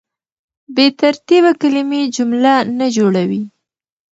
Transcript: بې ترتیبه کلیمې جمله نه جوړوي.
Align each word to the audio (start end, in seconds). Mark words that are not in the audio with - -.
بې 0.75 0.85
ترتیبه 0.99 1.51
کلیمې 1.61 2.01
جمله 2.15 2.53
نه 2.79 2.87
جوړوي. 2.95 3.41